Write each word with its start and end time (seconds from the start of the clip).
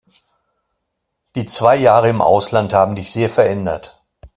Die 1.35 1.45
zwei 1.45 1.75
Jahre 1.75 2.09
im 2.09 2.21
Ausland 2.23 2.73
haben 2.73 2.95
dich 2.95 3.11
sehr 3.11 3.29
verändert. 3.29 4.03